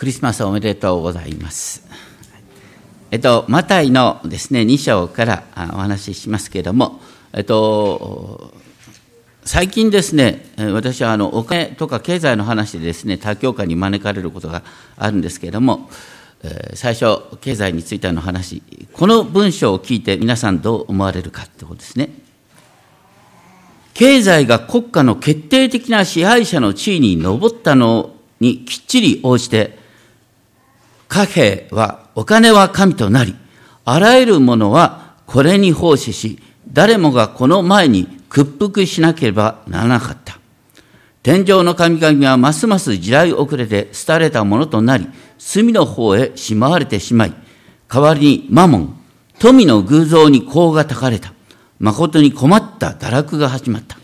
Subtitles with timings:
[0.00, 1.86] クリスマスおめでとうございます。
[3.10, 7.02] えっと、マタイのですね、2章からお話ししますけれども、
[7.34, 8.54] えっと、
[9.44, 14.62] 最近ですね、私はあのお金とか経済の話でですね、他教会に招かれることが
[14.96, 15.90] あるんですけれども、
[16.72, 18.62] 最初、経済についての話、
[18.94, 22.08] この文章を聞いて皆さんどう思われるかってことですね。
[23.92, 29.78] 経済が国家の決定的な支配者の地位に上ったのにきっちり応じて、
[31.10, 33.34] 貨幣は、お金は神となり、
[33.84, 36.38] あらゆるものはこれに奉仕し、
[36.72, 40.38] 誰もがこの前に屈服しなければならなかった。
[41.24, 47.34] 天上の神々はますます時代遅れで廃れたものとなり、隅の方へしまわれてしまい、
[47.88, 48.96] 代わりにマモン、
[49.40, 51.34] 富の偶像に甲がたかれた。
[51.80, 53.98] 誠に困った堕落が始まった。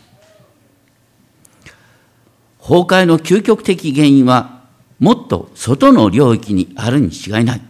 [2.59, 4.56] 崩壊の究極的原因は、
[4.99, 7.61] もっと外の領域にあるに違いない。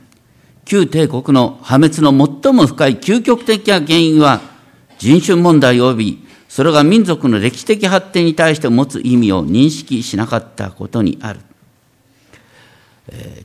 [0.66, 2.12] 旧帝国の破滅の
[2.44, 4.42] 最も深い究極的な原因は、
[4.98, 11.40] 人種問題及び、それが民族の歴史的発展に対して持つ意味を認識しなかったことにある。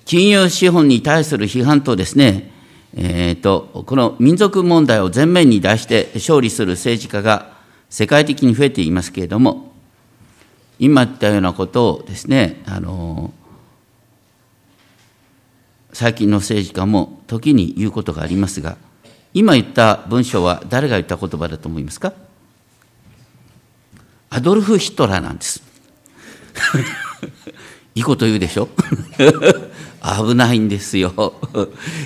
[0.04, 2.50] 金融資本に対する批判とですね、
[2.94, 7.52] えーと、この民族問題を前面に出して勝利する政治家が
[7.88, 9.72] 世界的に増えていますけれども、
[10.78, 13.32] 今言ったようなことをですね、あの
[15.92, 18.76] 最近の政治家も時に言うことがありますが、
[19.34, 22.12] 今言った文章は誰が言った言葉だと思いますか？
[24.30, 25.62] アドルフ・ヒトラーなんです。
[27.94, 28.68] いいこと言うでしょ？
[30.26, 31.34] 危ないんですよ。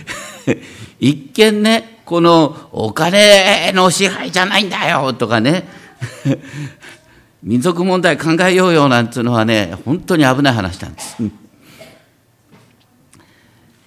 [0.98, 5.69] 一見ね、このお金の支配じゃないんだよとかね、
[7.42, 11.17] 民族問題考えようよなんていうのはね、本当に危ない話なんです。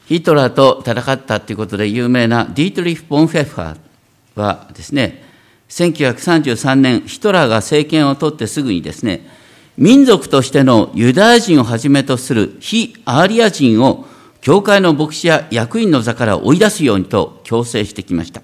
[0.10, 5.24] ヒトラーと戦ったということで有名なディートリフ・ボンフェッファーはですね、
[5.70, 9.30] 1933年、ヒトラーが政権を取ってすぐにですね、
[9.78, 14.08] 民族としてのユダヤ人をはじめとする非アーリア人を
[14.42, 18.42] 教会の牧師や役員の座から追い出すようにと強制してきました。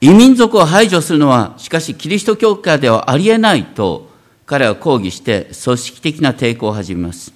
[0.00, 4.08] 異民族を排除するのは、しかしキリスト教会ではありえないと
[4.46, 7.33] 彼は抗議して組織的な抵抗を始めます。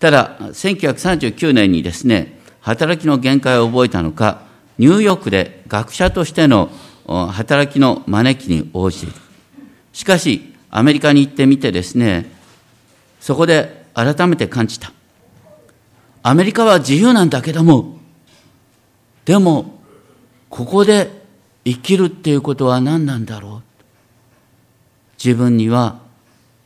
[0.00, 4.42] ただ、1939年にですね、働きの限界を覚えたのか、
[4.78, 6.70] ニューヨークで学者としての
[7.06, 9.14] 働きの招きに応じている。
[9.92, 12.30] しかし、アメリカに行ってみてですね、
[13.20, 14.92] そこで改めて感じた。
[16.22, 17.98] アメリカは自由なんだけども、
[19.24, 19.80] でも、
[20.48, 21.10] ここで
[21.64, 23.62] 生きるっていうことは何なんだろう。
[25.22, 26.00] 自分には、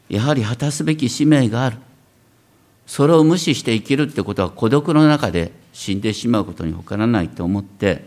[0.08, 1.78] やはり果たすべき使命がある。
[2.86, 8.04] それを無視して生きるってことは孤独の中で死んでしまうことに他ならないと思って、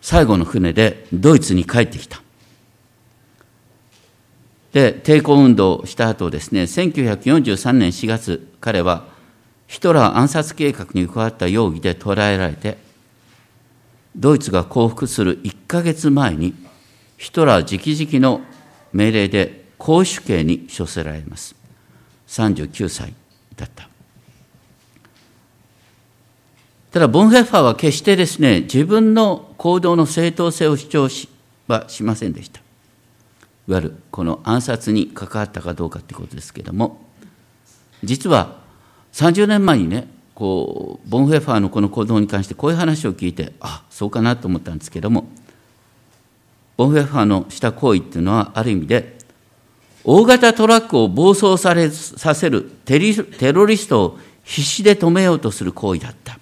[0.00, 2.22] 最後の船でドイツに帰ってきた。
[4.72, 9.04] で、抵抗運動をした後ですね、1943年4月、彼は
[9.66, 12.78] ヒトラー暗殺計画に加わった容疑で捕らえられて、
[14.14, 16.54] ドイツが降伏する1ヶ月前に、
[17.18, 18.44] ヒトラー直々の
[18.92, 21.54] 命令で公主刑に処せられます。
[22.28, 23.14] 39歳
[23.56, 23.88] だった。
[26.92, 31.28] ただ、ボンヘッファーは決してですね、自分の行動の正当性を主張し
[31.68, 32.60] はしませんでした。
[33.68, 37.00] いわゆるこの暗殺に関わったかどうかということですけれども
[38.04, 38.58] 実は
[39.12, 45.26] 30年前にねこうボンフェファーのこの行動に関してこういう話を聞いてあそうかなと思ったんですけれども
[46.76, 49.15] ボンフェファーのした行為っていうのはある意味で
[50.08, 53.00] 大型トラックを暴走されさせるテ
[53.52, 56.38] ロリストを必死で止めようとする行為だった。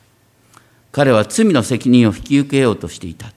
[0.92, 3.32] 彼は罪の責任を引き受けようとしていた。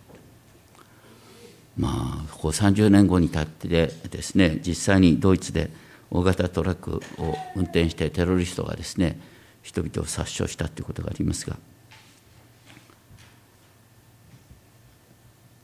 [1.78, 5.70] まあ、ここ30年後にたってですね実際にドイツで
[6.12, 9.18] 大型トラックを運転してテロリストがですね
[9.64, 11.56] 人々を殺傷したということがありますが。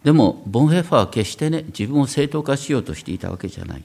[0.05, 3.83] でもボンヘッファーは決してね自分を正当化しようとしていたわけじゃない。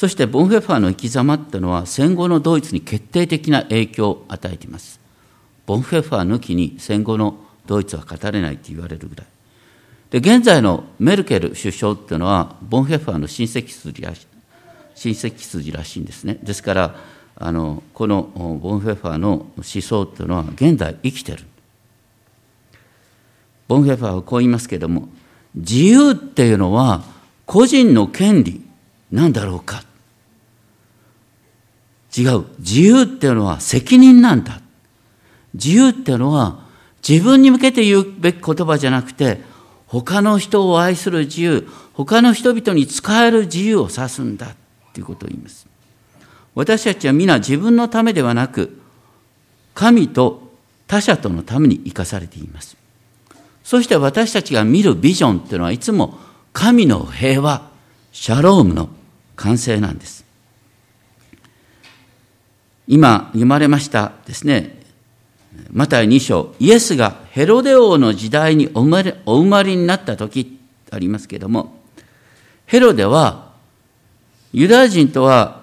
[0.00, 4.98] そしてボンヘッファーの生き様っていうのは戦後のドイツに決定的な影響を与えています
[5.66, 7.36] ボンヘッファー抜きに戦後の
[7.66, 9.26] ドイツは語れないと言われるぐらい
[10.10, 14.26] で、現在のメルケル首相っていうのは、ボンヘッファーの親戚筋らし
[14.96, 16.38] 親戚筋らしいんですね。
[16.42, 16.96] ですから、
[17.36, 18.24] あのこの
[18.60, 21.44] ボンヘッファーの思想っていうのは現在生きてる。
[23.68, 25.08] ボンヘッファーはこう言いますけれども、
[25.54, 27.04] 自由っていうのは
[27.46, 28.60] 個人の権利
[29.12, 29.84] なんだろうか。
[32.16, 32.44] 違う。
[32.58, 34.60] 自由っていうのは責任なんだ。
[35.54, 36.60] 自由っていうのは
[37.06, 39.40] 自分に向けて言うべき言葉じゃなくて、
[39.86, 44.56] 他の人を愛する自由、他の人々に使える自由を指すんだっ
[44.92, 45.66] ていうことを言います。
[46.54, 48.80] 私たちは皆自分のためではなく、
[49.74, 50.50] 神と
[50.86, 52.76] 他者とのために生かされています。
[53.64, 56.18] そして私たちが見るビジョンっていうのはいつも
[56.52, 57.70] 神の平和、
[58.12, 58.88] シャロームの
[59.36, 60.24] 完成なんです。
[62.92, 64.82] 今読まれましたですね、
[65.70, 70.58] マタイ2章、イエスがヘロデ王の時代にお生まれお生まれになった時
[70.90, 71.80] ありますけれども、
[72.66, 73.52] ヘロデは
[74.52, 75.62] ユダヤ人とは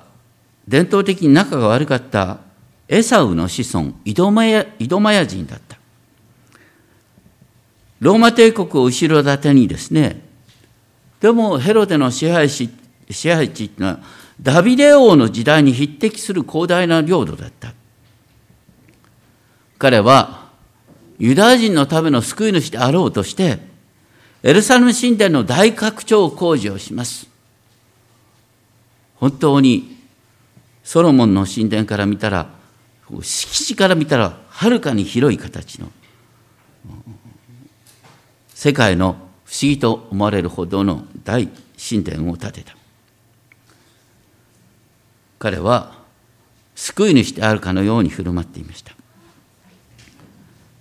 [0.70, 2.38] 伝統的に仲が悪かった
[2.88, 5.78] エサウの子孫、イドマヤイドマヤ人だった。
[8.00, 10.22] ローマ帝国を後ろ盾にですね、
[11.20, 12.70] でもヘロデの支配支
[13.10, 14.00] 配地っていうのは
[14.42, 17.74] ダビデ王の時代に匹敵する広大な領土だった。
[19.80, 20.50] 彼は
[21.19, 23.60] ユダヤ人のための救い主であろうとして、
[24.44, 27.28] エルサレム神殿の大拡張工事をします。
[29.16, 29.98] 本当に
[30.83, 32.48] ソロモンの神殿から見たら、
[33.22, 35.92] 敷地から見たらはるかに広い形の
[38.54, 39.13] 世界の
[39.45, 42.77] 不思議と思われるほどの大神殿を建てた。
[45.39, 45.94] 彼は
[46.75, 48.94] 救い主であるかのように振る舞っていました。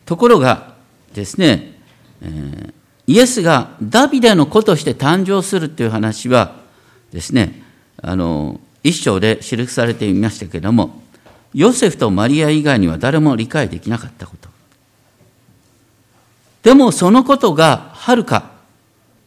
[0.05, 0.75] ところが
[1.15, 1.79] ですね、
[2.23, 2.73] えー、
[3.07, 6.57] イエスがダビデの子として誕生するという話は
[7.13, 7.63] ですね、
[8.03, 11.03] あの、一章で記されていましたけれども、
[11.55, 14.49] ヨセフとマリア以外には誰も理解できなかったこと。
[16.63, 18.51] でもそのことがはるか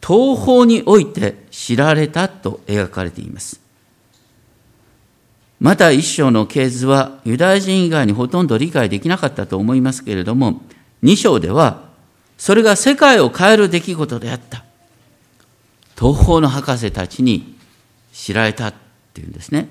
[0.06, 3.59] 東方において知られたと描かれています。
[5.60, 10.62] また一章の系図はユダヤ人以外にほとんど理解できなかったと思いますけれども、
[11.02, 11.90] 二章では
[12.38, 14.64] それが世界を変える出来事であった。
[15.98, 17.58] 東方の博士たちに
[18.14, 18.74] 知られたっ
[19.12, 19.68] ていうんですね。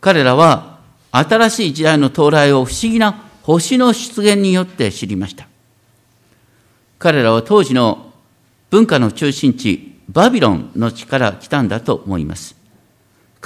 [0.00, 0.80] 彼らは
[1.12, 5.46] 新しい時代の到来を不思議な星の出現によって知りました。
[6.98, 8.12] 彼らは当時の
[8.70, 12.55] 文化の中心地、バビロンの地から来たんだと思います。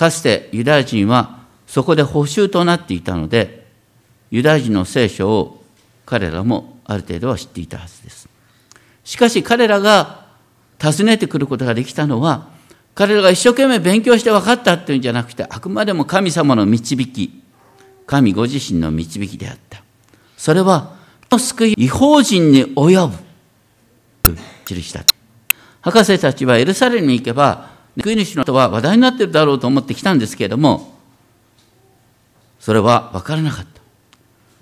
[0.00, 3.67] かつてユダヤ人はそこで補修となっていたので、
[4.31, 5.62] ユダヤ人の聖書を
[6.06, 8.26] 彼らもある程度は知っていたはずです。
[9.05, 10.25] しかし彼らが
[10.82, 12.49] 訪ねてくることができたのは、
[12.94, 17.43] 彼らが一生懸命勉強して分かったっていうんじゃなくて、あくまでも神様の導き、
[18.06, 19.82] 神ご自身の導きであった。
[20.38, 20.96] それは、
[21.29, 23.12] 救い、違法人に及
[24.23, 25.05] ぶ、印だ。
[25.82, 30.95] 博士たちはエルサレムに行けば、救い主の人は話題になってるだろうと思ってきたんですけれども、
[32.59, 33.81] それは分からなかった。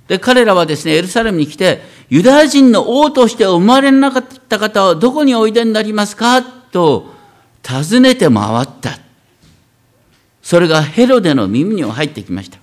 [0.08, 6.42] で、彼らはですね、エルサレムに来て、ユダヤ人の王として生まれなかった方はどこにおいでになりますか？
[6.42, 7.12] と
[7.62, 8.98] 尋ねて回った。
[10.42, 12.58] それがヘロデの耳に入ってきました。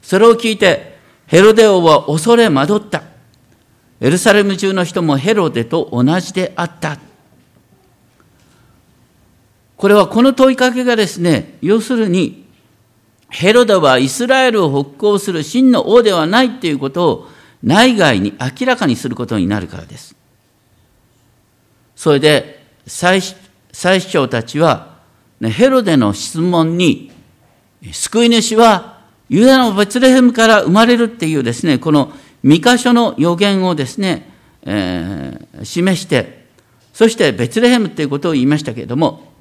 [0.00, 0.96] それを聞いて、
[1.26, 3.02] ヘロデ王は恐れ惑った。
[4.00, 6.98] エルサレム中の人もヘロデと同じであった。
[9.82, 12.46] これはこの問いかけがですね、要するに、
[13.28, 17.28] ヘロダはイスラエルを北行する真の王ではないということを
[17.64, 20.14] 内外に明らかにすることになるからです。
[21.96, 23.34] それで祭司
[24.08, 24.98] 長たちは、
[25.42, 27.10] ヘロデの質問に、
[27.90, 32.12] 救い主はユダのベツレヘムから生まれるっていうですね、この
[32.44, 34.30] 三箇所の予言をですね、
[34.62, 36.46] えー、示して、
[36.92, 39.31] そしてベツレヘムっていうことを言いましたけれども、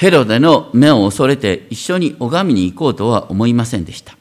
[0.00, 4.16] ヘロデの目を恐れて一緒に拝みに行こうとは思いませんでした。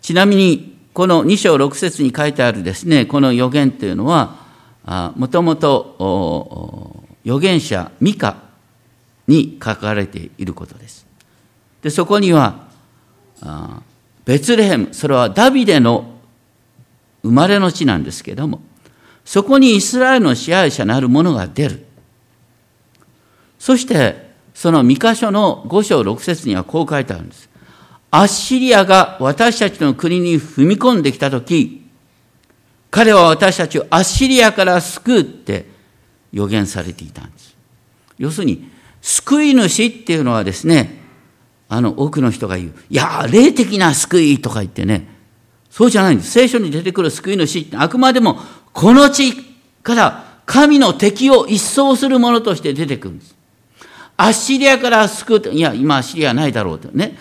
[0.00, 4.36] ちなみに、この2章6節に書いてあるですね、この予言というのは、
[5.16, 8.36] もともと預言者ミカ
[9.26, 11.04] に書かれていることです。
[11.82, 12.68] で、そこには、
[14.24, 16.20] ベツレヘム、それはダビデの
[17.24, 18.60] 生まれの地なんですけども、
[19.24, 21.86] そこにイスラエルの支配者なる者が出る。
[23.62, 24.16] そして、
[24.54, 27.48] その三箇所の五章六節にはこう書いてあるんです。
[28.10, 31.88] アッシリアが私たちの国に踏み込んできたとき、
[32.90, 35.66] 彼は私たちをアッシリアから救うって
[36.32, 37.54] 予言されていたんです。
[38.18, 38.68] 要するに、
[39.00, 41.00] 救い主っていうのはですね、
[41.68, 45.06] あの多くの人が言う、いや、霊的な救いとか言ってね、
[45.70, 46.32] そうじゃないんです。
[46.32, 48.40] 聖書に出てくる救い主ってあくまでも
[48.72, 49.32] この地
[49.84, 53.40] から神の敵を一掃するものとして出てくるんです。
[54.16, 57.16] アッシリアから救うと、いや、今アッシリアないだろうとね。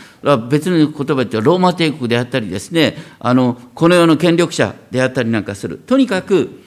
[0.49, 5.77] 別の言葉で言ってローマ帝国であったりですね、あの、この世の権力者であったりなんかする。
[5.77, 6.61] とにかく、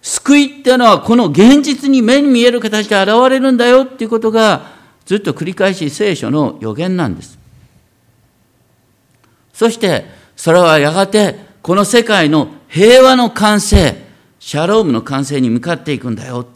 [0.00, 4.70] 救いっていうのはこの現実に目に見える形で現れるんだよっていうことが
[5.04, 7.38] ずっと繰り返し聖書の予言なんです。
[9.52, 14.06] そしてそれはやがてこの世界の平和の完成、
[14.38, 16.46] シャロームの完成に向かっていくんだよ。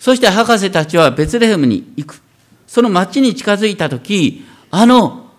[0.00, 2.22] そして博士たちはベツレヘムに行く。
[2.66, 5.30] その町に近づいたとき、あの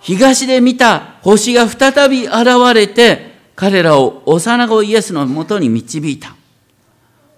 [0.00, 2.34] 東で見た星が再び現
[2.72, 6.36] れて、彼らを幼子イエスのもとに導いた。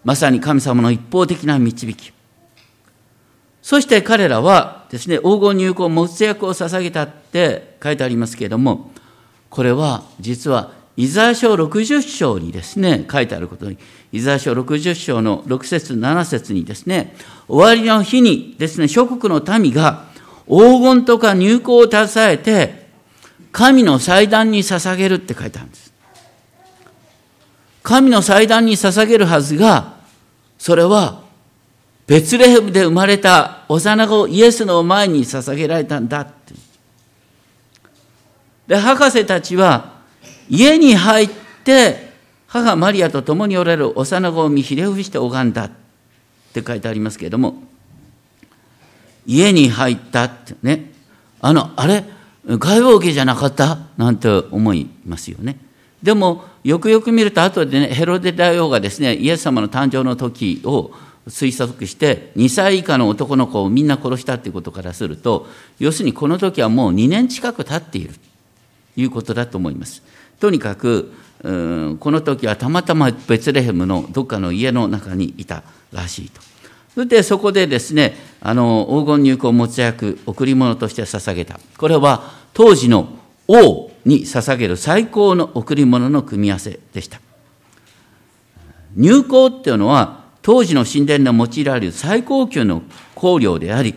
[0.05, 2.13] まさに神様の一方的な導き。
[3.63, 8.91] そして彼らはですね、黄金入港没薬を捧げたって書いてありますけれども、
[9.49, 13.77] これは実はイザヤ書60章にですね、書いてあることに、
[14.13, 17.15] イザヤ書60章の6節7節にですね、
[17.49, 20.07] 終わりの日にですね、諸国の民が
[20.49, 22.87] 黄金とか入港を携えて、
[23.53, 25.93] 神の祭壇に捧げるって書いてあるんです。
[27.83, 29.97] 神の祭壇に捧げるはずが、
[30.59, 31.23] それは、
[32.07, 36.55] ベツレヘムで生まれた幼子イエスの前に捧げられたんだって。
[38.67, 39.96] で、博士たちは、
[40.49, 41.31] 家に入っ
[41.65, 42.13] て、
[42.47, 45.71] 母マリアと共におられる幼子を見ひれ伏して拝んだっ
[46.53, 47.63] て書いてありますけれども、
[49.27, 50.93] 家に入ったってね、
[51.41, 52.05] あの、あれ？
[52.47, 53.79] 外王家じゃなかった？
[53.97, 55.59] なんて思いますよね。
[56.03, 60.93] でも、よくよく見ると、後でね、ヘロデ大王がですね、イエス様の誕生の時を
[61.27, 65.49] 推測して、2歳以下の男の子をみんな殺したということからすると、
[65.81, 68.21] 要するにこの時はもう2年近く経っていると
[68.97, 70.03] いうことだと思います。
[70.41, 71.13] とにかく、
[71.43, 71.49] こ
[72.11, 75.63] の時はたまたまベツレヘムのどっかの家の中にいた
[75.93, 76.41] らしいと。
[76.95, 81.61] そしてそこでですね、あの黄金入港持ち役、贈り物として捧げた。
[81.77, 83.09] これは当時の
[83.47, 87.21] 王に捧げる最高の贈り物の組み合わせでした。
[88.97, 92.83] 入香っていうのは当時の神殿で用いられる最高級の
[93.15, 93.95] 香料であり、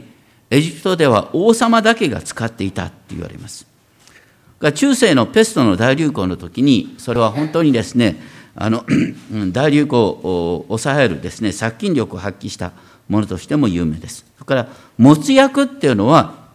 [0.50, 3.69] エジプトでは王様だけが使っていたって言われます。
[4.60, 8.18] が中世のペストの大流行の時に、それは本当にですね、
[8.56, 8.86] あの
[9.52, 12.74] 大流行を抑えるですね、殺菌力を発揮した
[13.08, 14.26] ものとしても有名です。
[14.38, 16.50] それから、もつ薬っていうのは、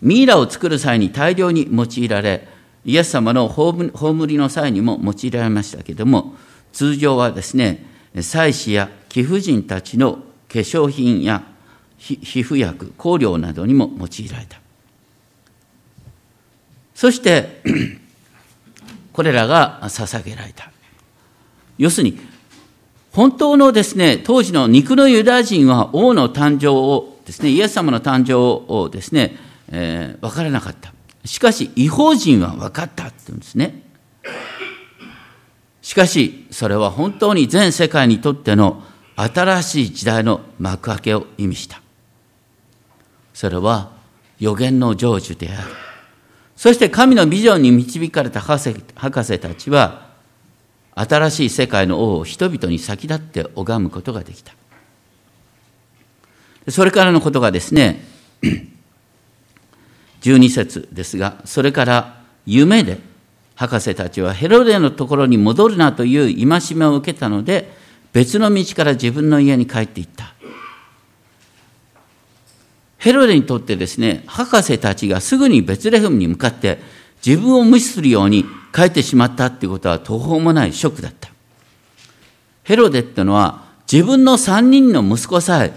[0.00, 2.46] ミイラを作る際に大量に用いられ、
[2.84, 6.34] イエス様の葬りの際にも用いられましたけれども、
[6.72, 7.84] 通常はですね、
[8.20, 11.42] 祭司や貴婦人たちの化粧品や
[11.98, 14.59] 皮膚薬、香料などにも用いられた。
[17.00, 17.62] そして、
[19.14, 20.70] これらが捧げられた。
[21.78, 22.20] 要するに、
[23.12, 29.36] 本当のですね、当時の肉のユダヤ人は王の誕生をですね、イエス様の誕生をですね、
[29.68, 30.92] えー、分からなかった。
[31.24, 33.82] しかし、違法人は分かったって言うんですね。
[35.80, 38.82] しかし、それは本当に全世界にとっての
[39.16, 41.80] 新しい時代の幕開けを意味した。
[43.32, 43.90] それは
[44.38, 45.89] 予言の成就である。
[46.60, 50.10] そして神のビジョンに導かれた博士博士たちは、
[50.94, 54.52] 新しい世界の王を人々に先立って拝むことができた。
[56.68, 58.04] それからのことがですね、
[60.20, 62.98] 12節ですが、それから夢で
[63.54, 67.72] 博士たちはヘロデのところに戻るなという戒めを受けたので、
[68.12, 70.34] 別の道から自分の家に帰っていった。
[73.00, 76.78] ヘロデにとってですね、博士たちがすぐにベツレヘムに向かって
[77.24, 81.30] 自分を無視するように帰ってしまったっていうことは途方もないショックだった。
[82.62, 85.72] ヘロデってのは自分の三人の息子さえ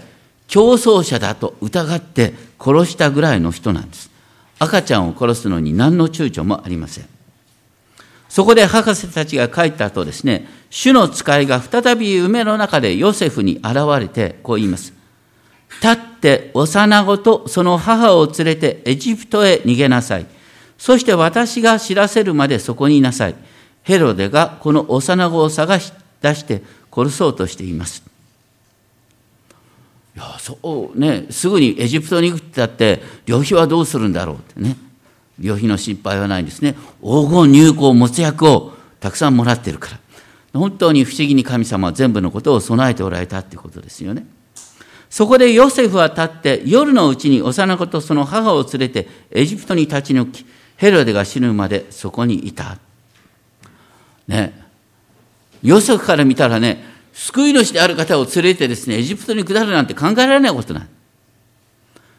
[0.48, 4.10] 競争者だと疑って殺したぐらいの人なんです。
[4.58, 7.08] 赤ちゃんを殺すのに何の躊躇もありません。
[8.28, 14.92] そこで博士たちが帰った後ですね、主の使いが再び夢の中でヨセフに現れてこう言います。
[15.82, 20.26] 立って幼子とその母を連れてエジプトへ逃げなさい。
[20.78, 23.34] そして私が知らせるまでそこにいなさい。
[23.82, 28.02] ヘロデがこの幼子を探し出して殺そうとしています。
[30.16, 34.76] いや、そうね、すぐにエジプトに行くってだって、旅費はどうするんだろうってね。
[35.38, 36.74] 旅費の心配はないんですね。
[37.02, 39.98] 黄金入港没薬をたくさんもらってるから。
[40.58, 44.24] 本当に不思議に神様は全部のことを備えておられたってことですよね。
[45.14, 50.44] そこでヨセフは立って夜のうちに幼子とその母を連れてエジプトに立ち退き、
[50.76, 52.78] ヘロデが死ぬまでそこにいた。
[54.26, 54.60] ね。
[55.62, 60.88] ヨセフから見たらね、救い主である方を連れてですね、エジプトに下るなんて考えられないことない。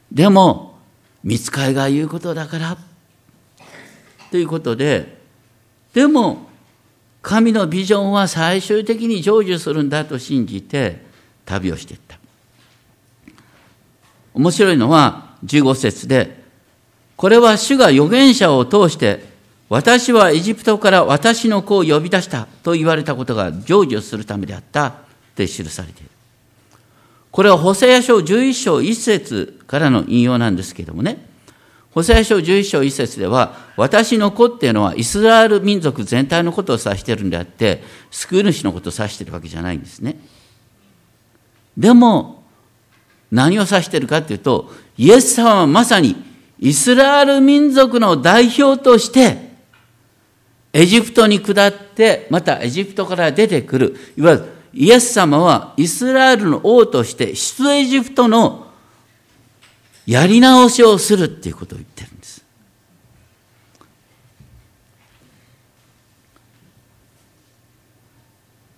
[0.09, 0.79] でも、
[1.21, 2.77] 見つかいが言うことだから、
[4.31, 5.19] ということで、
[5.93, 6.47] でも、
[7.21, 11.03] 神のビジョンは最終的に成就するんだと信じて
[11.43, 12.04] 旅をしてた。
[14.35, 16.43] 面白いのは15節で、
[17.15, 19.35] これは主が預言者を通して
[19.69, 24.93] 私はエジプトから私の子を呼び出したと言われたことが成就するためであったっ
[25.35, 26.09] て記されている。
[27.31, 31.25] これは補正書11章1節からの引用なんですけれどもね、
[31.91, 40.17] 補正書11章1節では、私の子っていうのはイスラエル民族全体のことを指してるんであって、救い主のことを指してるわけじゃないんですね。
[41.75, 42.44] でも、
[43.35, 46.15] 何を指しているかっていうと、イエス様はまさに
[46.57, 49.53] イスラエル民族の代表として、
[50.71, 58.67] エジプトに下って、またエジプトから出てくる、いわゆるイエス様はイスラエルの王として出エジプトの
[60.05, 62.45] やり直しをするっていうことを言ってるんです。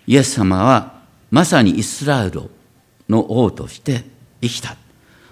[0.08, 2.50] イエス様はまさにイスラエル
[3.10, 4.76] の王として生きた。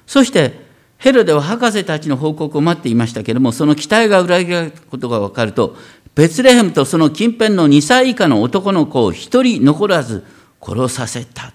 [0.05, 0.65] そして
[0.97, 5.75] ヘロデは博士たちの報告を待っていましたけれども、その期待が裏切られたことが分かると、
[6.15, 10.23] ベツレヘムとその近辺の2歳以下の男の子を一人残らず
[10.61, 11.51] 殺させた。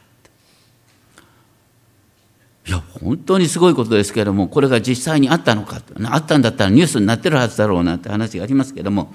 [2.66, 9.12] いや、本当にすごいことですけれども、これが実際にあったのか、あったんだったらニュースになってるはずだろうなって話がありますけれども、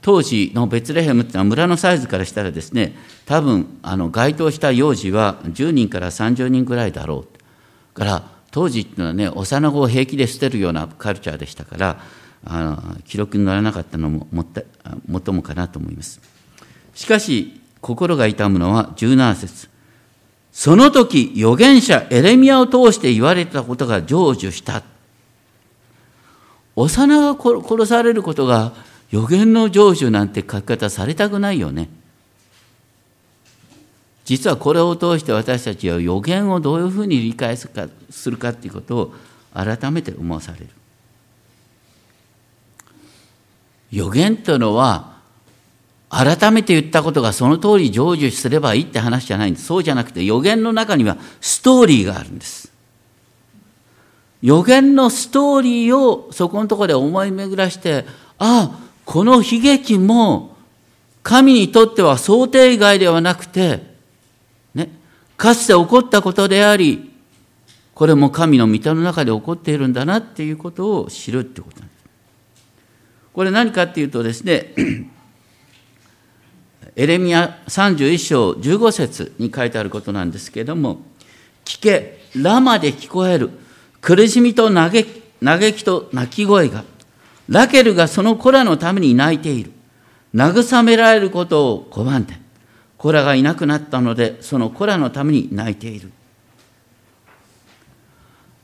[0.00, 7.35] 当時のベツレヘムっていうのは村のサイズからしたらですね、多分、あの、該当した幼児は10人から30人ぐらいだろう。
[7.96, 12.00] から、当時っていうのはね、幼子を平気で捨てるようなカルチャーでしたから、
[12.44, 14.62] あの記録にならなかったのももった
[15.08, 16.20] もともかなと思います。
[16.94, 19.68] しかし、心が痛むのは17節
[20.52, 24.82] その時、預言者エレミアを通して言われたことが成就した。
[26.76, 28.72] 幼が殺されることが
[29.10, 31.88] 予言の成就なんて書き方されたくないよね。
[34.26, 39.14] 実はこれを通して私たちは予言をどういうふうに理解するかするかっていうことを
[39.54, 40.68] 改めて思わされる。
[43.92, 45.14] 予言というのは
[46.10, 49.66] 改めて言ったことがその通り成就すればいいって話じゃないんです。
[49.66, 52.72] そうじゃなくて予言の中にはストーリーがあるんです。
[54.42, 58.04] 予言のストーリーをそこのところで思い巡らして、
[58.38, 60.56] ああ、この悲劇も
[61.22, 63.95] 神にとっては想定外ではなくて、
[64.76, 64.90] ね、
[65.36, 67.12] かつて起こったことであり、
[67.94, 72.04] これも神の御手の中で起こっているんだなっていうことを知るってことなんです。
[73.32, 74.74] これ何かっていうとですね、
[76.94, 81.00] エレミア31章15節に書いてあることなんですけれども、
[81.64, 83.50] 聞け、ラマで聞こえる、
[84.00, 86.84] 苦しみと嘆き嘆きと泣き声が、
[87.48, 89.72] ラケルがその子らのために泣いている。
[90.34, 92.34] 慰められることを拒んで、
[92.98, 96.10] 子らがいなくなったので、その子らのために泣いている。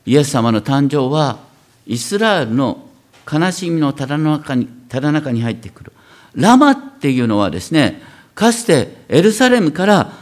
[0.05, 1.39] イエス様の誕生は、
[1.85, 2.87] イスラエルの
[3.31, 5.93] 悲しみのただ中にただ中に入ってくる。
[6.35, 8.01] ラマっていうのはですね、
[8.35, 10.13] かつてエルサレムから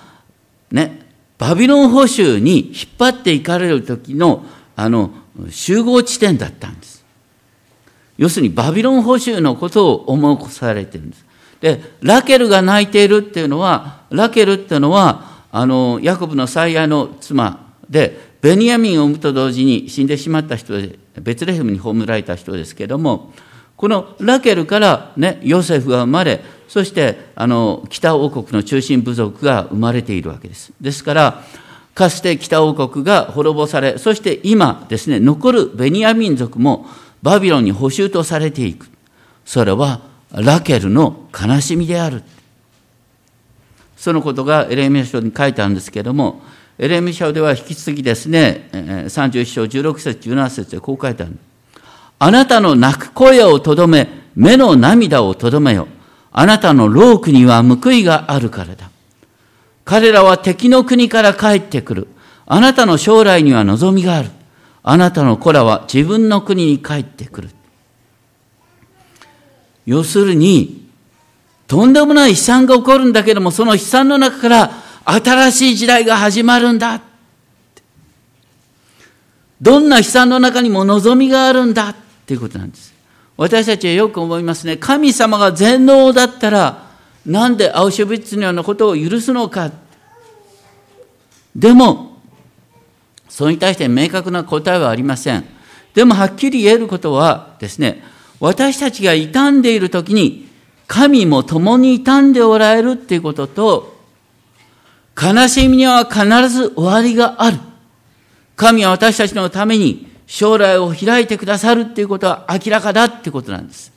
[0.71, 1.02] ね、
[1.38, 4.45] バビロン捕囚に引っ張っていかれる時の
[4.76, 5.12] あの
[5.50, 7.04] 集合地点だったんです。
[8.17, 11.26] 要するにバビロン捕囚のことを思い起こされてるんです。
[11.62, 23.34] で、ラケルが泣いているっていうのは、ラケルっていうのは、あの、ヤコブの最愛の妻で、ベニヤミンを産むと同時に死んでしまった人で、ベツレヘムに葬られた人ですけれども、
[23.76, 30.71] このラケルからね、ヨセフが生まれ、そしてあの北王国の中心部族が生まれているわけです。
[30.80, 31.43] ですから、
[31.93, 36.86] かつて北王国が滅ぼされ、そして今ですね、残るベニヤ民族も
[37.21, 38.88] バビロンに捕囚とされていく。
[39.45, 42.24] それはラケルの悲しみである。
[44.01, 46.41] そのことがエレミア書に書いてあるんですけれども、
[46.79, 51.37] エレミア書では引き続きですね、31章16節17節でこう書いてある。
[52.17, 55.87] あなたの泣く声をとどめ、目の涙をとどめよ。
[56.31, 58.89] あなたの労苦には報いがあるからだ。
[59.85, 62.07] 彼らは敵の国から帰ってくる。
[62.47, 64.31] あなたの将来には望みがある。
[64.81, 67.49] あなたの子らは自分の国に帰ってくる。
[69.85, 70.89] 要するに、
[71.71, 74.71] とんでもない悲惨が起こるんだけども、その悲惨の中から
[75.05, 76.99] 新しい時代が始まるんだ。
[79.62, 82.93] どんな悲惨の中にも望みがあるんだっていうことなんです。
[83.38, 84.75] 私たちはよく思いますね。
[84.75, 86.88] 神様が全能だったら、
[87.25, 89.71] なんでアウシュビッツのようなことを許すのか。
[91.55, 92.17] でも、
[93.29, 95.45] それに対して明確な答えはありません。
[95.93, 98.03] でもはっきり言えることはですね、
[98.41, 100.50] 私たちが傷んでいる時に、
[100.91, 103.95] 神も共に傷んでおられるっていうことと、
[105.15, 107.60] 悲しみには必ず終わりがある。
[108.58, 113.93] 神は私たちのために将来を開いてくださるっていうことは明らかだってことなんです。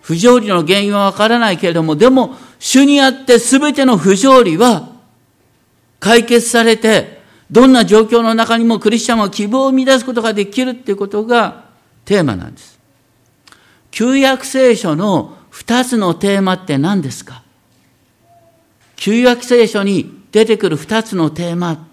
[0.00, 4.88] 不条理の原因はわからないけれども、でも、主にあって全ての不条理は
[6.00, 11.66] 解決されて、どんな状況の中にもクリスチャンは希望を生み出すことができるっていうことが
[12.06, 12.77] テーマなんです。
[13.98, 17.42] 旧約聖書の二つのテーマって何ですか？
[18.94, 21.84] 旧約聖書に出てくる二つのテーマ。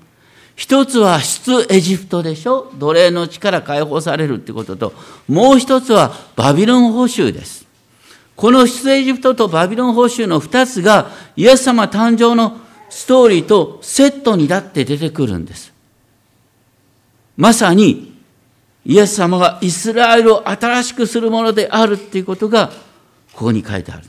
[0.56, 2.72] 一つは出エジプトでしょ？
[2.76, 4.94] 奴隷の力解放されるってことと、
[5.28, 7.66] もう一つはバビロン報酬です。
[8.36, 12.60] この出エジプトとバビロン報酬の二つがイエス様誕生の
[12.92, 15.74] ストーリーとセットになって出てくるんです。
[17.36, 18.15] まさに
[18.86, 22.68] イエス様がイスラエルを新しくするものであるっていうことが
[23.34, 24.04] ここに書いてある。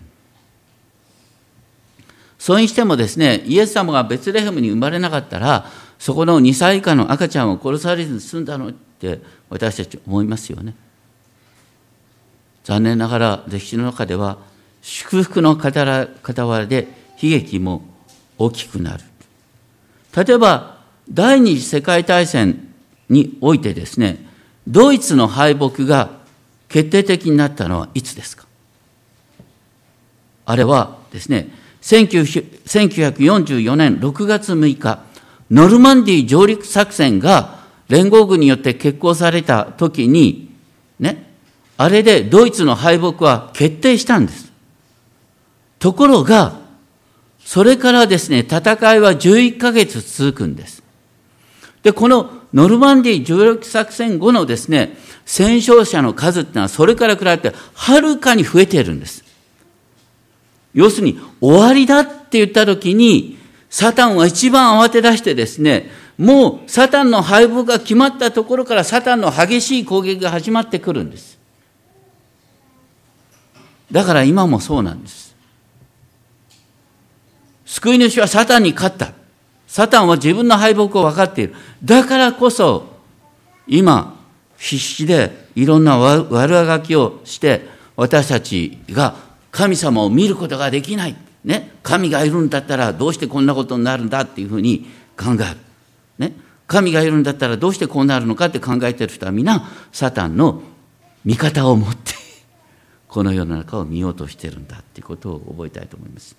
[2.39, 5.67] それにしてもですね、イエス様がベツレヘムに生まれなかったら、
[5.99, 10.75] そこの2歳以下の赤ちゃんを殺されずに済んだのって私たち思いますよね。
[12.65, 14.39] 残念ながら歴史の中では
[14.83, 15.85] 祝福の傍
[16.59, 16.89] らで
[17.23, 17.83] 悲劇も
[18.39, 19.05] 大きくなる。
[20.15, 20.77] 例えば
[21.11, 22.75] 第二次世界大戦
[23.09, 24.26] においてですね、
[24.67, 26.11] ドイツの敗北が
[26.69, 28.47] 決定的になったのはいつですか？
[30.45, 31.51] あれはですね、
[31.83, 35.03] 1944年6月6日、
[35.51, 40.51] ノルマンディ上陸作戦が連合軍によって決行された時に、
[40.99, 41.31] ね、
[41.77, 44.53] あれでドイツの敗北は決定したんです。
[45.79, 46.59] ところが、
[47.45, 48.59] それからですね、戦
[48.95, 50.83] いは11ヶ月続くんです。
[51.85, 59.23] で、このノルマンディー上陸作戦後のですね、戦勝者の数っていうのはそれから比べてはるかに増えているんです。
[60.73, 63.37] 要するに、終わりだって言った時に、
[63.69, 71.39] サタンは一番慌て出してですね、もうサタンの敗北が決まったところからサタンの激しい攻撃が始まってくるんです。
[73.93, 75.37] だから今もそうなんです。
[77.67, 79.13] 救い主はサタンに勝った。
[79.67, 81.55] サタンは自分の敗北を分かっている。
[81.85, 82.87] だからこそ、
[83.67, 84.17] 今、
[84.57, 89.17] 必死でいろんな悪あがきをして、私たちが
[89.51, 91.17] 神様を見ることができない。
[91.45, 91.73] ね。
[91.83, 95.57] 神がいるんだったらどうしてこんなことになるんだっていうふうに考える。
[96.19, 96.37] ね。
[96.67, 100.63] 神がいるんだったらどうしてこうなるのかって考えてる人は皆、サタンの
[101.25, 102.15] 味方を持って
[103.09, 106.37] この世の中を見ようとしてるんだっていうことを覚えたいと思います。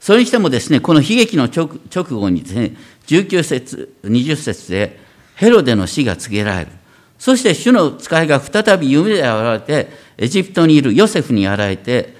[0.00, 1.68] それにしてもですね、この悲劇の直
[2.04, 2.74] 後にですね、
[3.06, 4.98] 19節、20節で
[5.36, 6.70] ヘロデの死が告げられる。
[7.18, 12.14] そして主の使いが再び夢で現れて、エジプトにいるヨセフに現れて、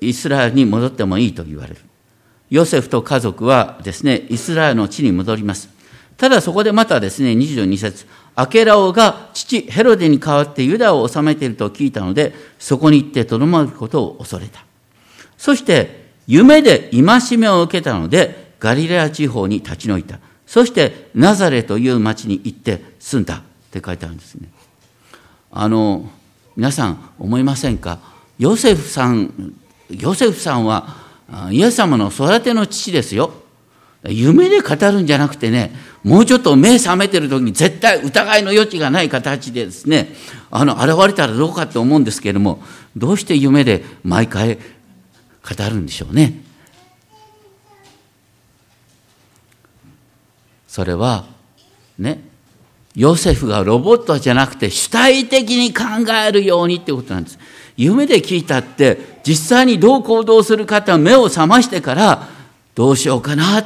[0.00, 1.80] イスラエルに戻ってもいいと言われる。
[2.50, 5.68] ヨセフと家族はですね、イスラエルの地に戻ります。
[6.16, 14.64] ただそこでまたですね、22節アケラオが父ヘロデに代わってユダを治めていると聞いたので、そこに行ってとどまることを恐れた。
[15.36, 20.20] そして、夢で戒めを受けたので、ガリレア地方に立ち退いた。
[20.46, 24.48] そして、ナザレという町に行って住んだって書いてあるんですね。
[25.50, 26.10] あの、
[26.54, 27.98] 皆さん思いませんか？
[28.38, 29.54] ヨセフさん、
[29.90, 30.96] ヨセフさんは、
[31.50, 33.32] イエス様の育ての父ですよ。
[34.06, 35.72] 夢で語るんじゃなくてね、
[36.04, 40.14] もうちょっと目覚めてる時に絶対疑いの余地がない形でですね、
[40.50, 42.62] あの、現れたらどうかと思うんですけれども、
[42.96, 44.58] どうして夢で毎回
[45.56, 46.42] 語るんでしょうね。
[50.66, 51.24] それは、
[51.98, 52.20] ね、
[52.94, 57.38] ヨセフがロボットじゃなくて主体的に考えるようにっていうことなんです。
[57.76, 62.28] 夢で聞いたって、実際にどう行動するかって目を覚ましてから、
[62.74, 63.64] どうしようかな。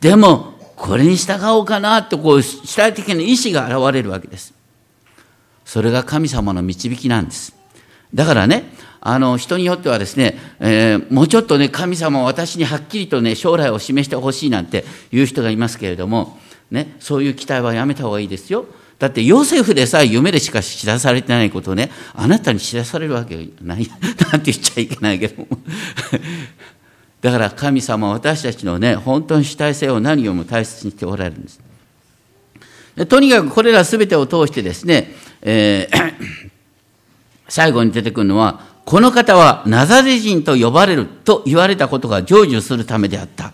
[0.00, 4.54] でも、これに従おうかなってこう主体的な意志が現れるわけです。
[5.64, 7.54] それが神様の導きなんです。
[8.14, 8.64] だからね、
[9.06, 16.38] あの、人によってはですね、えー、もうちょっとね、神様は私にはっきりとね、将来を示してほしいなんていう人がいますけれども、
[16.70, 18.64] ね、そういう期待はやめた方がいいですよ。
[18.98, 23.86] だってヨセフでさえ夢でしか知らされてないことをね、あなたに知らされるわけない、
[24.32, 25.48] なんて言っちゃいけないけども。
[27.20, 31.60] だから神様は私たちのね、本当に主体性を何よりも大切にしておられるんです。
[32.96, 35.12] でとにかくこれら全てを通してですね、
[35.42, 36.14] えー、
[37.48, 43.52] 最後に出てくるのは、この方はナザレ人と呼ばれると言われたことが成就するためであった。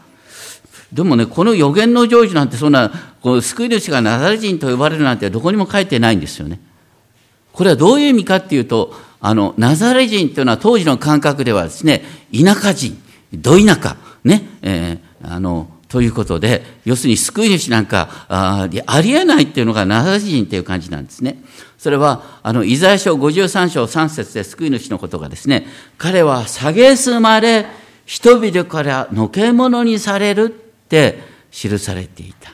[0.93, 2.90] でもね、この予言の成就なんてそんな、
[3.21, 6.61] この救い主がナザレ人と呼ばれるなんてどこにも書いてないんですよね。
[7.53, 13.01] これはどういう意味かっていうと、あの、ナザレ人というのは当時の感覚ではですね、田舎人、
[13.33, 18.68] ど田舎、ね、えー、あの、ということで、要するに救い主なんかあ
[19.03, 21.42] りえないっていうのがナザレ人っていう感じなんですね。
[21.79, 25.66] それは、あの、イザヤ書53章3節で救い主のことがですね、
[25.98, 27.66] 彼は蔑まれ、
[28.07, 30.48] 人々からのけ者にされるっ
[30.88, 31.18] て
[31.50, 32.53] 記されていた。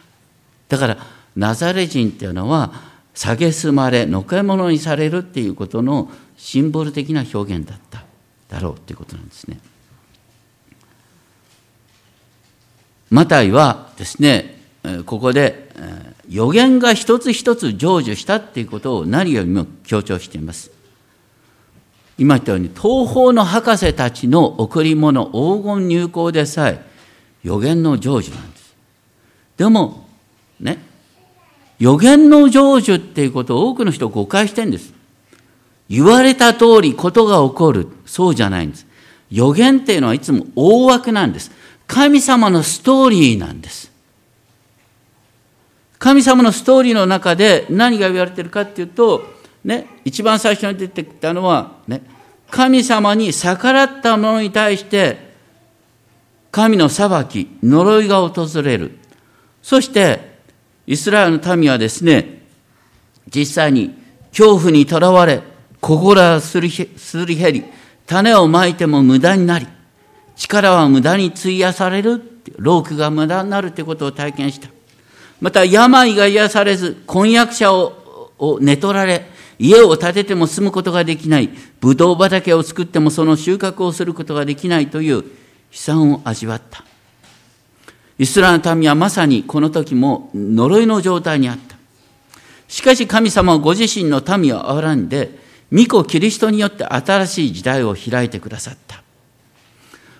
[0.68, 0.98] だから、
[1.36, 2.72] ナザレ人っていうのは、
[3.14, 8.04] 蔑まれ、のけ者にされるっていうことのシンボル的な表現だった
[8.48, 9.58] だろうということなんですね。
[13.10, 14.60] マタイはですね、
[15.04, 15.70] ここで
[16.28, 20.70] 予言が一つ一つ成就したっていうことを何よりも強調しています。
[22.18, 26.84] 今言ったように、東方の博士たちの贈り物、黄金入港でさえ
[27.44, 28.74] 予言の成就なんです。
[29.56, 30.08] でも、
[30.58, 30.78] ね、
[31.78, 34.94] 予言の成就っていうことを多くの人誤解してるんです。
[35.88, 37.88] 言われた通りことが起こる。
[38.06, 38.86] そうじゃないんです。
[39.30, 41.52] 予言っていうのはいつも大枠なんです。
[41.86, 43.92] 神様のストーリーなんです。
[45.98, 52.02] 神様のストーリーの中で何が言われているかっていうと、ね、一番最初に出てきたのは、ね、
[52.50, 55.34] 神様に逆らった者に対して、
[56.50, 58.98] 神の裁き、呪いが訪れる。
[59.62, 60.36] そして、
[60.86, 62.42] イスラエルの民はですね、
[63.34, 63.94] 実際に
[64.30, 65.42] 恐怖にとらわれ、
[65.80, 67.64] 心はすり減り、
[68.06, 69.66] 種をまいても無駄になり、
[70.36, 72.22] 力は無駄に費やされる、
[72.58, 74.68] 労苦が無駄になるということを体験した。
[75.40, 78.06] また、病が癒されず、婚約者を
[78.38, 79.26] を寝取られ、
[79.58, 85.22] 家を建てても住むことができない、ブドウ畑を作ってもその収穫をすることができないという悲
[85.72, 86.84] 惨を味わった。
[88.18, 91.76] イスラエルの民はまさにこの時も呪いの状態にあった。
[92.68, 95.38] しかし神様はご自身の民を憐らんで、
[95.72, 99.02] 御子キリストによって新しい時代を開いてくださった。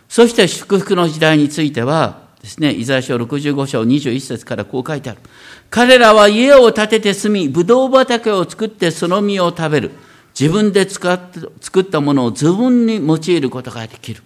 [0.08, 5.20] そして祝福の時代についてはですね、イザヤ書65章21節からこう書いてある。
[5.68, 9.90] 彼らは家を建てて住み、ぶどう畑を作ってその実を食べる。
[10.38, 11.18] 自分で使っ
[11.60, 14.22] 作ったものを自分に用いることができる。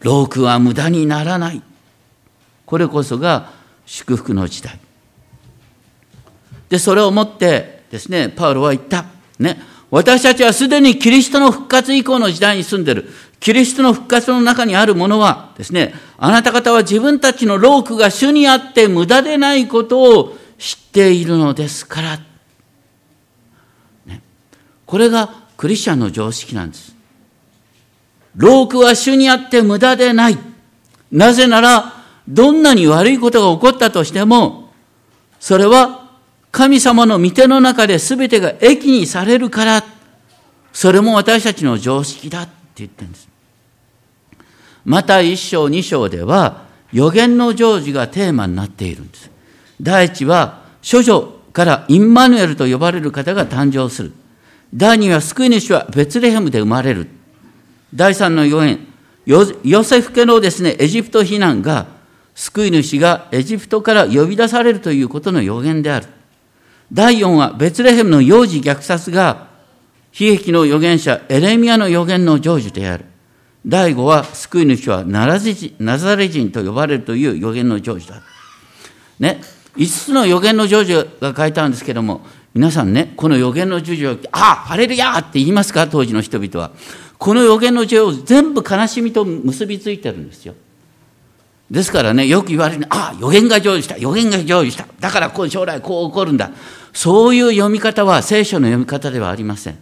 [0.00, 1.62] 労苦は無駄にならない。
[2.64, 3.50] これこそが
[3.84, 4.78] 祝福の時代。
[6.70, 9.04] で、それをもってですね、パウロは言った。
[9.38, 9.60] ね。
[9.90, 13.10] 私たちはすでにキリストの復活以降の時代に住んでる。
[13.44, 22.18] キリストの復活の中にあるものはですね、あなた方は自分たちの労苦が主にあって無駄でないことを知っているのですから。
[24.06, 24.22] ね、
[24.86, 25.28] これが
[25.58, 26.96] クリスチャンの常識なんです。
[28.34, 30.38] 労苦は主にあって無駄でない。
[31.12, 34.70] なぜなら、どんなに悪いことが起こったとしても、
[35.38, 36.08] それは
[36.50, 39.84] 神様の御手の中で全てが益にされるから、
[40.72, 43.33] それも私たちの常識だって言ってるんです。
[44.84, 49.30] また一章二章では予言の成就がテーマになっているんです。
[49.80, 54.12] 第一は処女からインマヌエルと呼ばれる方が誕生する。
[54.74, 57.08] 第二は救い主はベツレヘムで生まれる。
[57.94, 58.86] 第三の予言、
[59.24, 61.86] ヨセフ家のですね、エジプト避難が
[62.34, 66.06] 救い主がエジプトから呼び出されるということの予言である。
[66.92, 69.48] 第4はベツレヘムの幼児虐殺が
[70.12, 73.04] 悲劇の預言者エレミアの預言の成就である。
[73.66, 75.38] 第5は救い主はナ
[75.98, 78.22] ザレ人と呼ばれるという預言の成就だ。
[79.18, 79.40] ね。
[79.76, 82.20] 5つの預言の成就が書いてあるんですけども、
[82.52, 85.88] 皆さんね、この預言の成就を、ああ、ハレルヤーって言いますか？
[85.88, 86.70] 当時の人々は。
[87.18, 90.54] この預言の成就を全部悲しみと結びついてるんですよ。
[91.70, 94.86] ですからね、よく言われる、ああ、予言が成就した、予言が成就した。
[95.00, 96.52] だからこう将来こう起こるんだ。
[96.92, 99.78] そういう読み方は聖書の読み方ではありません。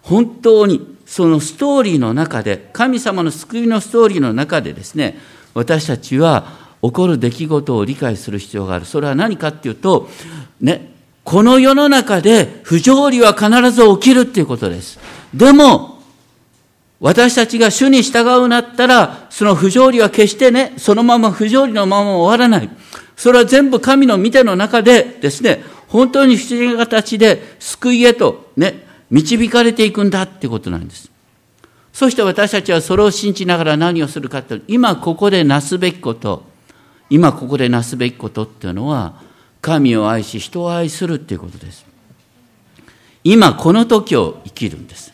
[0.00, 5.18] 本当にそのストーリーの中で、神様の救いのストーリーの中でですね、
[5.52, 6.46] 私たちは
[6.80, 8.86] 起こる出来事を理解する必要がある。
[8.86, 10.08] それは何かっていうと、
[10.58, 10.90] ね、
[11.22, 14.98] この世の中で不条理は必ず起きるっていうことです。
[15.34, 16.00] でも、
[16.98, 22.70] 私たちが主に従うなったら、その不条理は決してね、そのまま不条理のまま終わらない。
[23.18, 31.10] それは全部神の見ての中でですね、本当に不思議な形で救いへとね、導かれていくんだってことなんです。
[31.92, 36.44] そして私たちはそれを信じながら何をするかって今ここでなすべきこと、
[37.10, 39.20] 今ここでなすべきことっていうのは、
[39.60, 41.84] 神を愛し人を愛するっていうことです。
[43.22, 45.12] 今この時を生きるんです。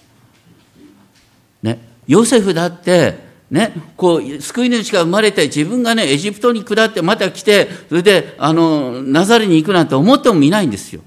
[1.63, 1.81] ね。
[2.07, 11.01] ヨセフだってね、こう、救い主が生まれて、自分がね、エジプトに下って、また来て、それで、あの、ナザレに行くなんて思ってもみないんですよ。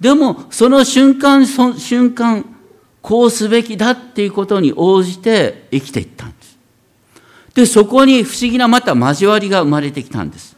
[0.00, 2.44] でも、その瞬間、その瞬間、
[3.02, 6.58] こうすべきだっていうことに応じて生きていったんです。
[7.54, 10.56] で、そこに不思議なまた交わりが生まれてきたんです。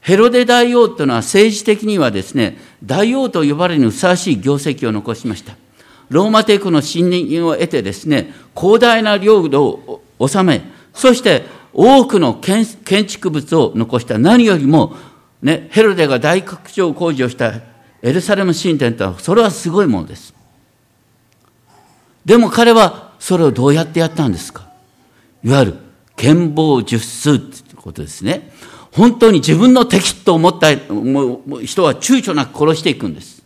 [0.00, 5.56] ヘロデ大王というのは政治的にはですね、大王と呼ばれるにふさわしい業績を残しました。
[6.10, 12.66] ローマ帝国の信任を得てですね、広大な領土を治め、そして多くの建
[13.06, 14.18] 築物を残した。
[14.18, 14.94] 何よりも、
[15.42, 17.52] ね、ヘロデが大拡張工事をした
[18.04, 20.34] エルサレム神殿とは、それはすごいものです。
[22.26, 24.68] でも彼はそれをどうやってやったんですか？
[25.42, 25.74] いわゆる
[26.14, 28.52] 剣謀術数ってことですね。
[28.92, 30.82] 本当に自分の敵と思った人
[31.82, 33.42] は躊躇なく殺していくんです。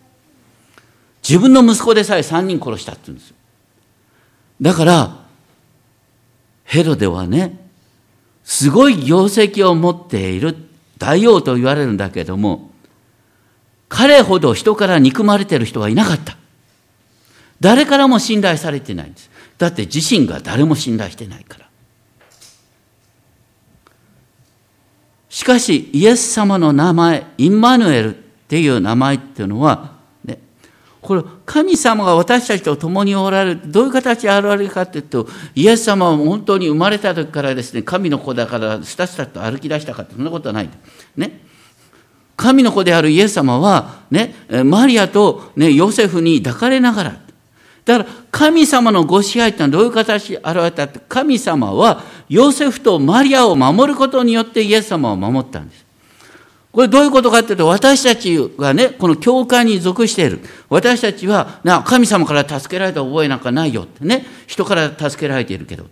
[1.26, 3.36] 自分の息子でさえ3人殺したって言うんですよ。
[4.60, 5.24] だから、
[6.64, 7.58] ヘロデはね、
[8.42, 10.56] すごい業績を持っている
[10.98, 12.67] 大王と言われるんだけども、
[13.88, 16.36] 彼ほど人から憎まれてる人はいなかった。
[17.60, 19.30] 誰からも信頼されてないんです。
[19.58, 21.68] だって自身が誰も信頼してないから。
[25.28, 29.92] しかし、イエス様の名前、インマヌエルっていう名前っていうのは、
[30.24, 30.38] ね
[31.00, 40.70] これ、神様が私たちと共におられる、どういう形で現れるかというと、イエス様は本当に生まれた時からですね、神の子だから、スタスタと歩き出したかって、そんなことはない。
[41.16, 41.40] ね。
[42.38, 44.32] 神の子であるイエス様は、ね、
[44.64, 47.20] マリアと、ね、ヨセフに抱かれながら、
[47.84, 55.84] だから、神様のご支配ってのはどういう形で現れたって、神様は、ヨセフとマリアを守ることによってイエス様を守ったんです。
[56.70, 60.40] これどういうことかっていうと、私たちがね、この教会に属している。
[60.68, 65.86] 私たちは、な、神様から助けられた覚えなんかないよってね、人から助けられているけど。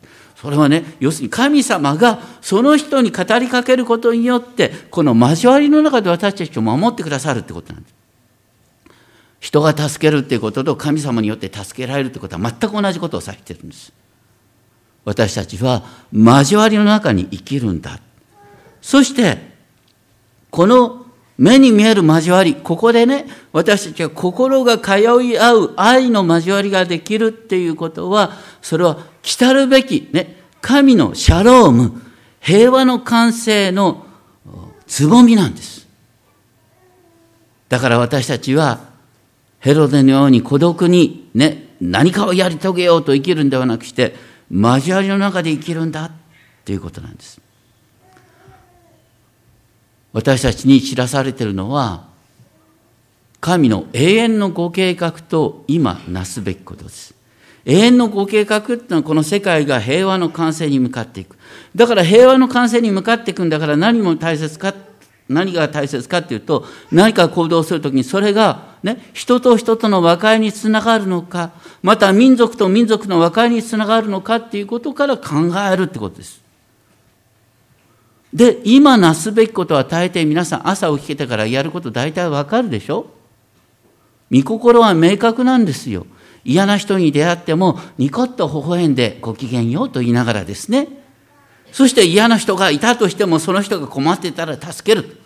[0.46, 7.94] それはね、要するに神様がその人に語りかけることによって、この交わりの中で私たちを守ってくださるってことなんです。
[9.40, 13.92] 人が助けるっていうことと神様によって助けられるってことは全く同じことを指してるんです。
[15.04, 15.82] 私たちは
[16.12, 17.98] 交わりの中に生きるんだ。
[18.80, 19.38] そして、
[20.50, 21.06] この
[21.38, 32.00] 目に見える交わり、ここでね、私たちは心が通い合う愛の交わりができるっていうことは、それは来たるべき、ね、神のシャローム、
[32.40, 34.06] 平和の完成の
[34.86, 35.88] つぼみなんです。
[37.68, 38.78] だから私たちは、
[39.58, 44.14] ヘロデのように孤独にね、何かをやり遂げようと生きるんではなくして、
[44.48, 46.10] 交わりの中で生きるんだっ
[46.64, 47.40] ていうことなんです。
[50.12, 52.06] 私たちに知らされているのは、
[53.40, 57.15] 神の永遠のご計画と今なすべきことです。
[57.66, 61.36] 永遠のご計画っていうのはこの世界が平和の完成に向かっていく。
[61.74, 64.72] だから平和の完成に向かっていくんだから何も大切か、
[65.28, 71.50] 何が大切かっていうと、何か行動するときにそれがね、人と人との和解につながるのか、
[71.82, 76.40] また民族と民族の和解につながるのかっていうことから考えるってことです。
[78.32, 83.06] で、今なすべきことは大抵皆さん朝起きてからやること大体わかるでしょ？
[84.30, 86.06] 御心は明確なんですよ。
[86.46, 90.88] 嫌な人に出会ってもニコッと微笑んでご機嫌ようと言いながらですね。
[91.72, 95.18] そして嫌な人がいたとしてもその人が困ってたら助ける。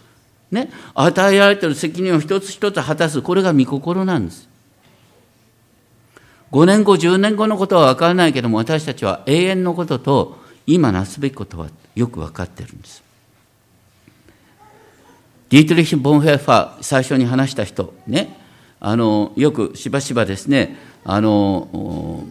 [0.50, 0.70] ね。
[0.94, 3.20] 与えられてる責任を一つ一つ果たす。
[3.22, 4.48] これが御心なんです。
[6.52, 13.02] 5年後、10年後のことは分からないけども私たちは永遠のことと今なすべきことはよく分かってるんです。
[15.50, 18.36] ディートリヒ・ボンヘッファー、最初に話した人、ね、
[18.78, 22.26] あのよくしばしばですね、あの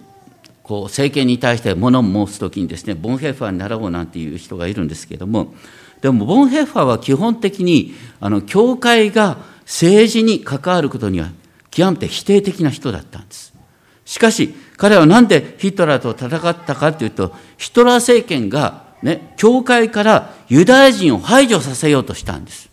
[0.63, 5.53] こう政権に対して物を申すときにですね、ボンヘッファーに習おうなんていう人がいるんですけれども、
[6.01, 11.29] でもボンヘッファーは基本的に、あの教会が政治に関わることには
[11.71, 13.53] 極めて否定的な人だったんです。
[14.05, 22.69] しかし、彼は何でヒトラーと戦ったかというと、ヒトラー政権がね、教会からユダヤ人を排除させようとしたんです。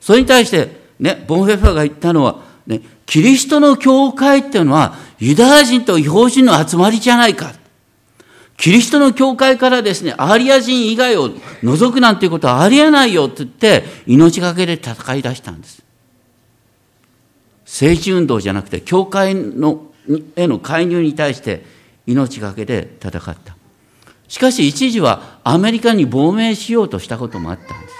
[0.00, 0.70] それに対して、
[1.00, 7.54] ね、ボンフェファーが言ったのは、ね、キリストの教会っていうのはユダヤ人と違法人の集まりじゃないか。
[8.56, 11.30] キリストの教会からですね、アーリア人以外を
[11.62, 15.82] 除くなんていうことはありえないよって言って、命がけで戦い出したんです。
[17.64, 19.86] 政治運動じゃなくて、教会の
[20.36, 21.64] への介入に対して
[22.06, 23.56] 命がけで戦った。
[24.28, 27.95] しかし一時はアメリカに亡命しようとしたこともあったんです。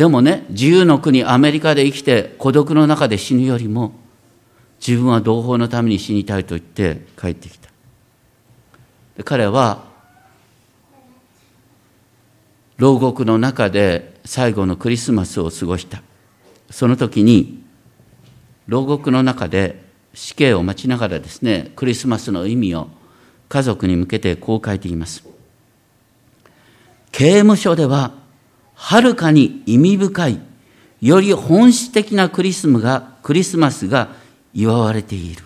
[0.00, 3.92] でもね、自由の国アメリカで生きて孤独の中で死ぬよりも、
[4.80, 7.68] 自分は同胞のために死にたいと言って帰ってきた。
[9.24, 9.84] 彼は
[12.78, 16.02] 牢獄の中で最後のクリスマスを過ごした
[16.70, 17.62] その時に
[18.68, 19.84] 牢獄の中で
[20.14, 22.88] 死刑を待ちながらですねクリスマスの意味を
[23.50, 25.24] 家族に向けてこう書いています
[27.12, 28.19] 刑務所では
[28.82, 30.40] はるかに意味深い
[31.00, 34.08] より本質的なクリスムがクリスマスが
[34.54, 35.44] 祝われている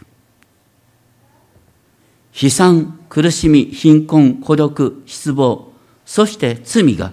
[2.41, 5.72] 悲惨苦しみ貧困孤独失望
[6.07, 7.12] そして罪が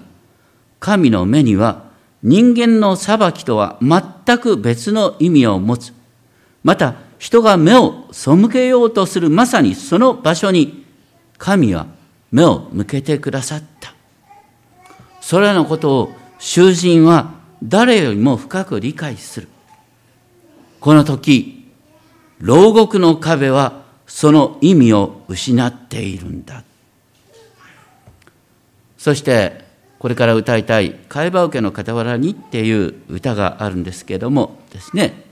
[0.80, 1.91] 神の目には
[2.24, 5.93] 人間の裁きとは全く別の意味を持つ。
[6.63, 10.86] また、人が目を背けようとするまさにその場所に
[11.38, 11.86] 神は
[12.32, 13.80] 目を向けてくださった。
[15.32, 19.47] それらのことを囚人は誰よりも深く理解する。
[20.82, 21.71] この時、
[22.39, 26.65] 牢獄の壁はその意味を失っているんだ。
[28.97, 29.63] そして
[29.99, 35.23] これから歌いたい「貝羽受けの傍らに」っていう歌があるんですけれどもですね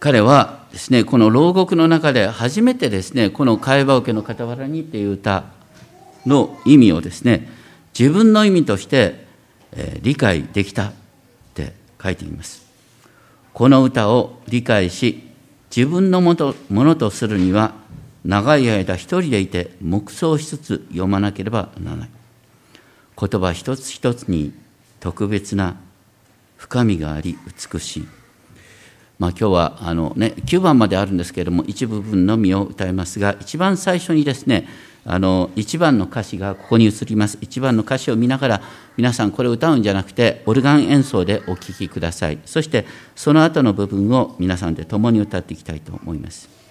[0.00, 5.44] 彼はですねこの牢獄の中で初めてですねこの「貝羽受けの傍らに」っていう歌
[6.26, 7.48] の意味をですね
[7.98, 9.26] 自分の意味として
[10.02, 10.92] 理解できたっ
[11.54, 12.62] て書いています。
[13.52, 15.22] この歌を理解し
[15.74, 17.74] 自分のものとするには
[18.24, 22.10] 長い間一人でいて黙想しつつ読まなければならない。
[23.18, 24.52] 言葉一つ一つに
[25.00, 25.76] 特別な
[26.56, 27.36] 深みがあり
[27.72, 28.08] 美しい。
[29.18, 34.66] まあ、今日はあの、ね、9番まであるんですけれども一部分のみを歌いますが一番最初にですね
[35.04, 37.38] あの1番の歌詞がここに移ります。
[37.38, 38.62] 1番の歌詞を見ながら
[38.96, 42.38] 皆さんこれを歌うんじゃなくてオルガン演奏でお聴きください。
[42.44, 42.86] そして
[43.16, 46.61] その後の部分を皆さんで共に歌っていきたいと思います。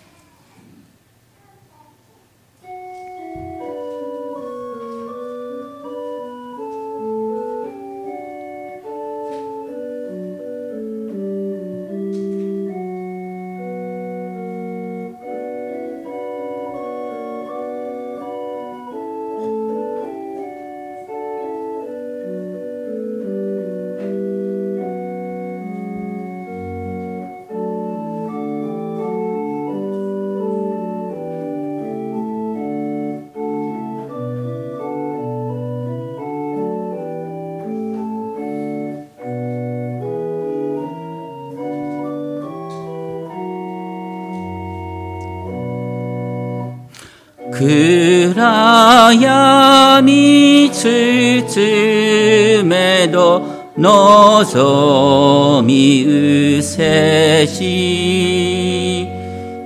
[54.43, 59.05] 望みうせし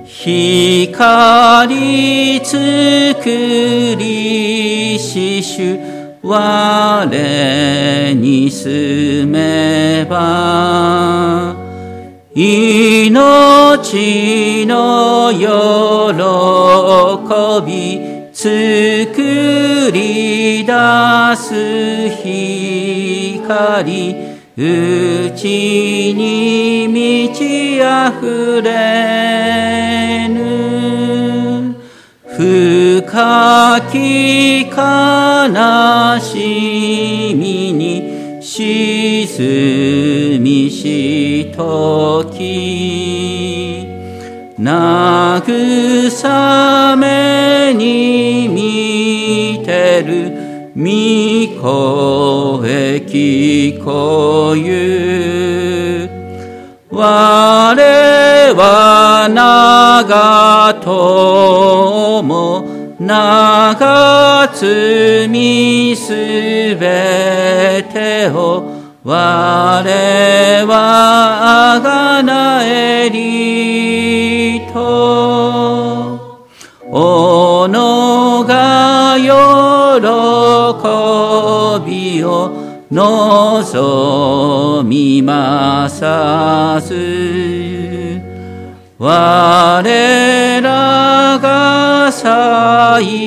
[0.04, 0.44] 光
[2.44, 3.24] 作
[3.98, 5.78] りし主
[6.22, 7.06] 我
[8.14, 11.56] に住めば
[12.34, 15.46] 命の喜
[17.64, 17.98] び
[18.34, 19.22] 作
[19.90, 20.72] り出
[21.36, 24.25] す光。
[24.58, 31.76] うちに満ち溢れぬ。
[32.34, 34.68] 深き悲
[36.20, 43.86] しみに沈みしとき
[44.58, 50.80] 慰めに見てる御
[51.60, 52.35] 子
[52.66, 56.08] 声聞こゆ
[56.90, 57.76] 我
[58.56, 62.26] は長友
[62.98, 66.10] 長罪す
[66.74, 68.64] べてを
[69.04, 70.72] 我は
[71.76, 76.16] あがなえりと。
[76.98, 79.30] おのが喜
[82.24, 82.50] を
[82.90, 86.04] 望みます。
[88.98, 93.20] 我らが幸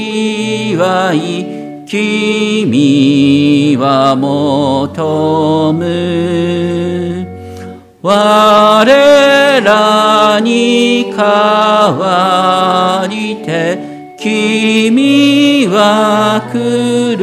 [1.14, 7.28] い君は求む。
[8.02, 8.86] 我
[9.62, 11.18] らに代
[11.92, 17.18] わりて君は苦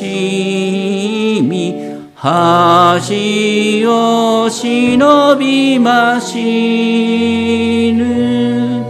[0.00, 1.74] しみ
[2.14, 8.80] 恥を忍びましぬ。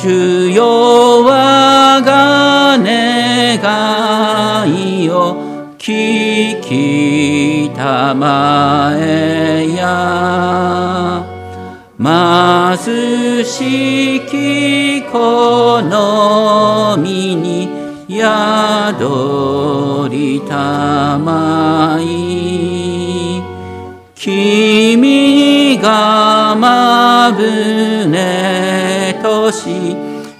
[0.00, 3.58] 主よ我が願
[4.68, 11.24] いを聞きたまえや。
[11.96, 23.42] 貧しきこの身に宿りたまい。
[24.14, 29.94] 君がまぶねとし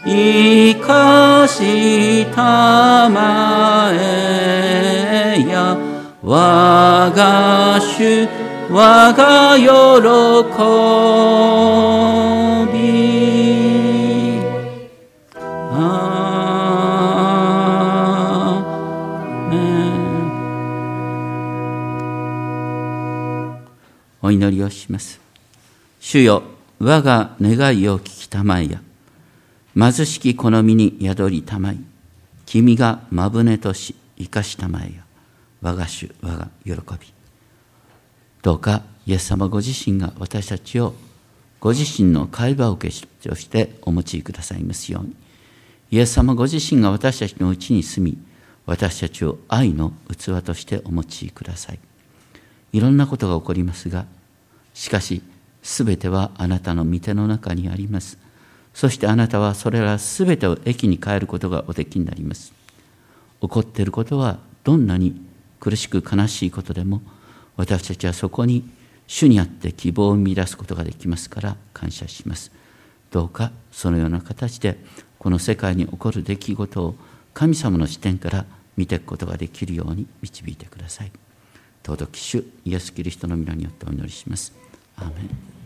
[0.07, 5.77] 生かしたまえや。
[6.23, 8.29] 我が主
[8.71, 9.67] 我が喜
[12.73, 13.24] び。
[24.25, 25.21] お祈りをします。
[26.01, 26.45] 主よ
[26.79, 28.81] 我が願いを聞きたまえや。
[29.77, 31.79] 貧しき好みに宿りたまい。
[32.47, 35.05] 君がまぶねとし生かしたまえや。
[35.61, 37.13] 我が主我が喜び。
[38.41, 40.95] どうかイエス様ご自身が私たちを
[41.61, 45.15] ご自身の会話を受けとしてお持ちくださいますように。
[45.91, 48.17] イエス様ご自身が私たちのうちに住み
[48.65, 51.79] 私たちを愛の器としてお持ちください。
[52.75, 54.05] いろんなことが起こりますが
[54.75, 55.23] しかし
[55.63, 58.19] 全てはあなたの御手の中にあります。
[58.75, 62.53] そしてあなたはそれら全てを益に変えることがおできになります。
[63.41, 65.21] 起こっていることはどんなに
[65.61, 67.01] 苦しく悲しいことでも
[67.57, 68.69] 私たちはそこに
[69.07, 72.51] 主にあって希望を見出すことができますから感謝します。
[73.11, 74.77] どうかそのような形で
[75.19, 76.97] この世界に起こる出来事を
[77.33, 78.45] 神様の視点から
[78.77, 81.13] 見ていくことができるように導いてください。
[81.87, 84.64] 尊き主イエス・キリストの皆によってお祈りします。
[84.97, 85.64] アーメン